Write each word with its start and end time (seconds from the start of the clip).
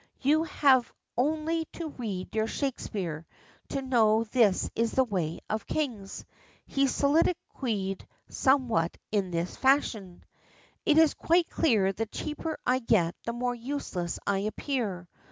You 0.19 0.45
have 0.45 0.91
only 1.15 1.65
to 1.73 1.89
read 1.89 2.33
your 2.33 2.47
Shakespeare 2.47 3.23
to 3.69 3.83
know 3.83 4.23
this 4.23 4.67
is 4.75 4.93
the 4.93 5.03
way 5.03 5.41
of 5.47 5.67
kings. 5.67 6.25
He 6.65 6.87
soliloquised 6.87 8.07
somewhat 8.27 8.97
in 9.11 9.29
this 9.29 9.55
fashion: 9.55 10.23
"It's 10.87 11.13
quite 11.13 11.51
clear 11.51 11.93
the 11.93 12.07
cheaper 12.07 12.57
I 12.65 12.79
get 12.79 13.13
the 13.25 13.33
more 13.33 13.53
useless 13.53 14.17
I 14.25 14.39
appear. 14.39 15.07